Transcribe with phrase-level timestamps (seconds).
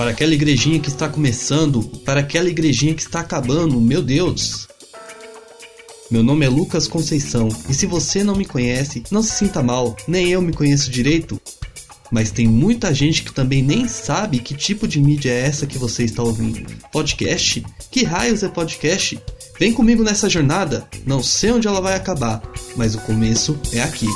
[0.00, 4.66] para aquela igrejinha que está começando, para aquela igrejinha que está acabando, meu Deus.
[6.10, 9.94] Meu nome é Lucas Conceição e se você não me conhece, não se sinta mal,
[10.08, 11.38] nem eu me conheço direito.
[12.10, 15.76] Mas tem muita gente que também nem sabe que tipo de mídia é essa que
[15.76, 16.62] você está ouvindo.
[16.90, 17.62] Podcast?
[17.90, 19.20] Que raios é podcast?
[19.58, 20.88] Vem comigo nessa jornada.
[21.04, 22.40] Não sei onde ela vai acabar,
[22.74, 24.06] mas o começo é aqui.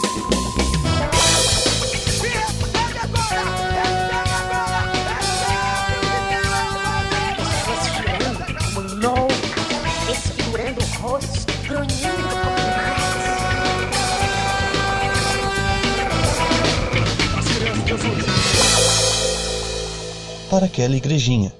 [20.55, 21.53] Para aquela igrejinha.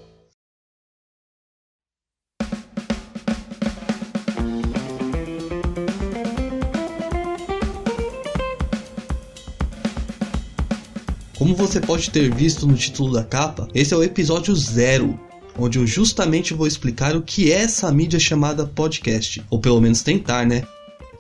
[11.37, 15.19] Como você pode ter visto no título da capa, esse é o episódio zero,
[15.59, 20.03] onde eu justamente vou explicar o que é essa mídia chamada podcast, ou pelo menos
[20.03, 20.63] tentar, né?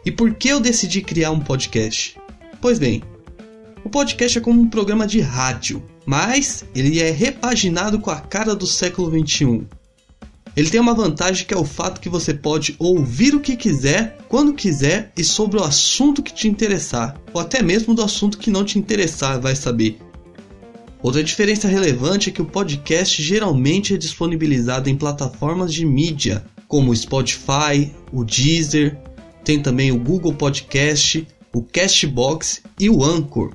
[0.06, 2.16] E por que eu decidi criar um podcast?
[2.61, 3.03] Pois bem,
[3.84, 8.55] o podcast é como um programa de rádio, mas ele é repaginado com a cara
[8.55, 9.64] do século 21.
[10.56, 14.16] Ele tem uma vantagem que é o fato que você pode ouvir o que quiser,
[14.28, 18.50] quando quiser e sobre o assunto que te interessar, ou até mesmo do assunto que
[18.50, 19.98] não te interessar, vai saber.
[21.02, 26.92] Outra diferença relevante é que o podcast geralmente é disponibilizado em plataformas de mídia, como
[26.92, 28.97] o Spotify, o Deezer,
[29.44, 33.55] tem também o Google Podcast, o Castbox e o Anchor.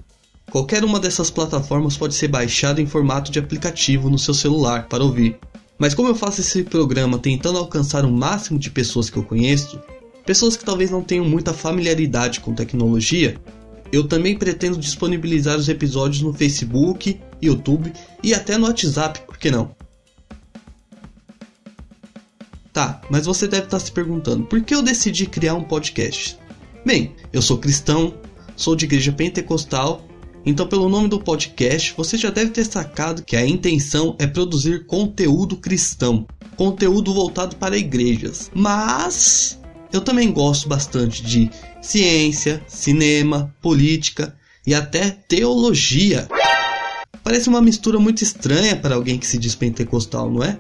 [0.50, 5.04] Qualquer uma dessas plataformas pode ser baixado em formato de aplicativo no seu celular para
[5.04, 5.38] ouvir.
[5.78, 9.80] Mas como eu faço esse programa tentando alcançar o máximo de pessoas que eu conheço,
[10.26, 13.40] pessoas que talvez não tenham muita familiaridade com tecnologia,
[13.92, 19.52] eu também pretendo disponibilizar os episódios no Facebook, YouTube e até no WhatsApp, por que
[19.52, 19.76] não?
[22.74, 26.38] Tá, mas você deve estar se perguntando, por que eu decidi criar um podcast?
[26.86, 28.16] Bem, eu sou cristão,
[28.56, 30.09] sou de igreja pentecostal
[30.46, 34.86] então, pelo nome do podcast, você já deve ter sacado que a intenção é produzir
[34.86, 38.50] conteúdo cristão, conteúdo voltado para igrejas.
[38.54, 39.60] Mas
[39.92, 41.50] eu também gosto bastante de
[41.82, 44.36] ciência, cinema, política
[44.66, 46.28] e até teologia.
[47.24, 50.58] Parece uma mistura muito estranha para alguém que se diz pentecostal, não é?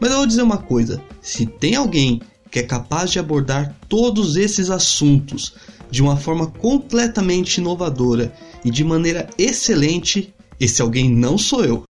[0.00, 2.20] Mas eu vou dizer uma coisa: se tem alguém
[2.50, 5.54] que é capaz de abordar todos esses assuntos
[5.90, 11.82] de uma forma completamente inovadora e de maneira excelente, esse alguém não sou eu.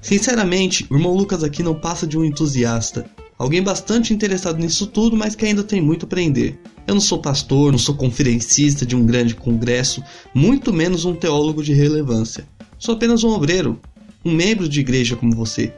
[0.00, 3.10] Sinceramente, o irmão Lucas aqui não passa de um entusiasta.
[3.38, 6.58] Alguém bastante interessado nisso tudo, mas que ainda tem muito a aprender.
[6.86, 10.02] Eu não sou pastor, não sou conferencista de um grande congresso,
[10.32, 12.46] muito menos um teólogo de relevância.
[12.78, 13.80] Sou apenas um obreiro,
[14.24, 15.72] um membro de igreja como você.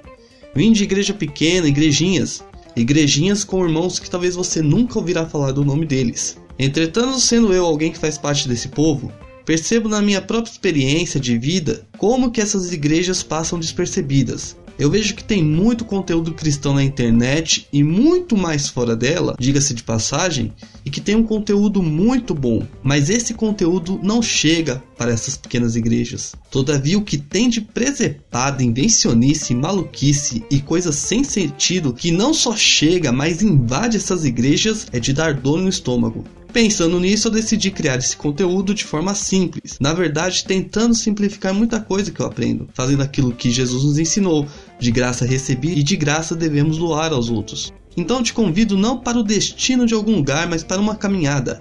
[0.54, 2.44] Vim de igreja pequena, igrejinhas.
[2.78, 6.38] Igrejinhas com irmãos que talvez você nunca ouvirá falar do nome deles.
[6.58, 9.12] Entretanto, sendo eu alguém que faz parte desse povo,
[9.44, 15.14] percebo na minha própria experiência de vida como que essas igrejas passam despercebidas, eu vejo
[15.14, 20.52] que tem muito conteúdo cristão na internet e muito mais fora dela, diga-se de passagem,
[20.84, 25.76] e que tem um conteúdo muito bom, mas esse conteúdo não chega para essas pequenas
[25.76, 26.34] igrejas.
[26.50, 32.56] Todavia, o que tem de presepada, invencionice, maluquice e coisas sem sentido que não só
[32.56, 36.24] chega, mas invade essas igrejas é de dar dor no estômago.
[36.52, 39.78] Pensando nisso, eu decidi criar esse conteúdo de forma simples.
[39.78, 44.46] Na verdade, tentando simplificar muita coisa que eu aprendo, fazendo aquilo que Jesus nos ensinou:
[44.78, 47.72] de graça recebi e de graça devemos doar aos outros.
[47.96, 51.60] Então te convido não para o destino de algum lugar, mas para uma caminhada.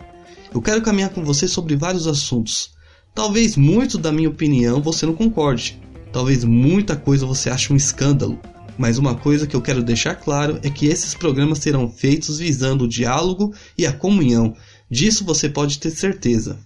[0.53, 2.71] Eu quero caminhar com você sobre vários assuntos.
[3.13, 5.81] Talvez muito da minha opinião você não concorde.
[6.13, 8.39] Talvez muita coisa você ache um escândalo.
[8.77, 12.83] Mas uma coisa que eu quero deixar claro é que esses programas serão feitos visando
[12.83, 14.55] o diálogo e a comunhão,
[14.89, 16.59] Disso você pode ter certeza.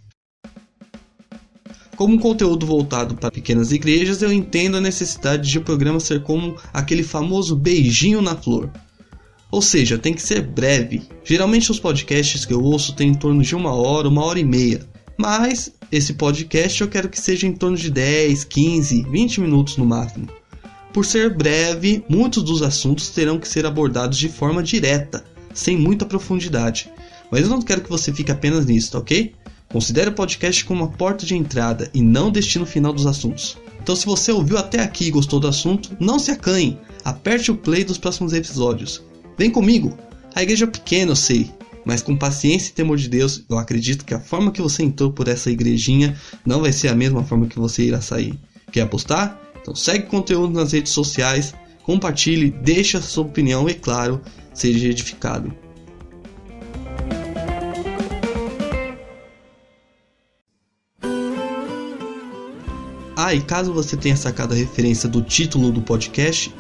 [1.96, 6.24] Como um conteúdo voltado para pequenas igrejas, eu entendo a necessidade de o programa ser
[6.24, 8.72] como aquele famoso beijinho na flor.
[9.52, 11.04] Ou seja, tem que ser breve.
[11.24, 14.46] Geralmente os podcasts que eu ouço têm em torno de uma hora, uma hora e
[14.46, 14.88] meia.
[15.18, 19.86] Mas esse podcast eu quero que seja em torno de 10, 15, 20 minutos no
[19.86, 20.28] máximo.
[20.94, 26.06] Por ser breve, muitos dos assuntos terão que ser abordados de forma direta, sem muita
[26.06, 26.92] profundidade.
[27.32, 29.34] Mas eu não quero que você fique apenas nisso, tá ok?
[29.72, 33.58] Considere o podcast como uma porta de entrada e não destino final dos assuntos.
[33.82, 36.78] Então, se você ouviu até aqui e gostou do assunto, não se acanhe.
[37.04, 39.02] Aperte o play dos próximos episódios.
[39.38, 39.98] Vem comigo.
[40.36, 41.50] A igreja é pequena, eu sei.
[41.86, 45.12] Mas com paciência e temor de Deus, eu acredito que a forma que você entrou
[45.12, 46.16] por essa igrejinha
[46.46, 48.38] não vai ser a mesma forma que você irá sair.
[48.72, 49.40] Quer apostar?
[49.62, 51.54] Então segue o conteúdo nas redes sociais,
[51.84, 54.22] compartilhe, deixe a sua opinião e, claro,
[54.54, 55.54] seja edificado.
[63.24, 66.52] Ah, e caso você tenha sacado a referência do título do podcast,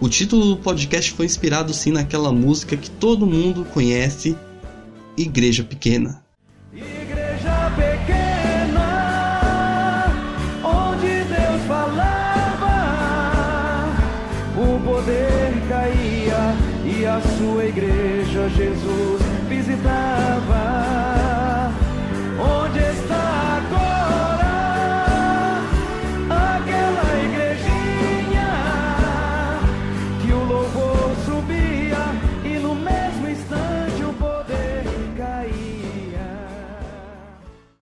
[0.00, 4.36] o título do podcast foi inspirado sim naquela música que todo mundo conhece,
[5.16, 6.22] Igreja Pequena.
[6.72, 8.84] Igreja pequena,
[10.62, 12.68] onde Deus falava,
[14.58, 20.62] o poder caía e a sua igreja Jesus visitava.
[22.38, 23.53] Onde está?